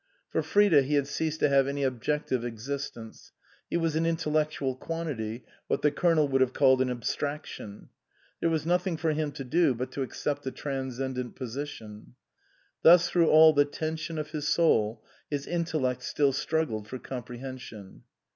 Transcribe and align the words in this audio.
For 0.31 0.41
Frida 0.41 0.81
he 0.81 0.95
had 0.95 1.05
ceased 1.05 1.41
to 1.41 1.49
have 1.49 1.67
any 1.67 1.83
objective 1.83 2.43
existence, 2.43 3.33
he 3.69 3.77
was 3.77 3.95
an 3.95 4.07
intellectual 4.07 4.75
quantity, 4.75 5.45
what 5.67 5.83
the 5.83 5.91
Colonel 5.91 6.27
would 6.29 6.41
have 6.41 6.53
called 6.53 6.81
an 6.81 6.89
abstraction. 6.89 7.87
There 8.39 8.49
was 8.49 8.65
nothing 8.65 8.97
for 8.97 9.11
him 9.11 9.31
to 9.33 9.43
do 9.43 9.75
but 9.75 9.91
to 9.91 10.01
accept 10.01 10.41
the 10.41 10.49
transcendent 10.49 11.35
position. 11.35 12.15
Thus 12.81 13.09
through 13.11 13.29
all 13.29 13.53
the 13.53 13.65
tension 13.65 14.17
of 14.17 14.31
his 14.31 14.47
soul, 14.47 15.05
his 15.29 15.45
intellect 15.45 16.01
still 16.01 16.33
struggled 16.33 16.87
for 16.87 16.97
comprehension. 16.97 18.01